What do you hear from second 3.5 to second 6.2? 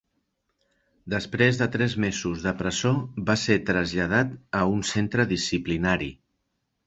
traslladat a un centre disciplinari.